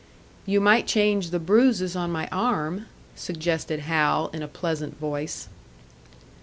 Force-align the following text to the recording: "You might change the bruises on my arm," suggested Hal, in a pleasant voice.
"You 0.47 0.59
might 0.61 0.87
change 0.87 1.29
the 1.29 1.37
bruises 1.37 1.95
on 1.95 2.11
my 2.11 2.27
arm," 2.31 2.87
suggested 3.15 3.81
Hal, 3.81 4.29
in 4.33 4.41
a 4.41 4.47
pleasant 4.47 4.97
voice. 4.99 5.47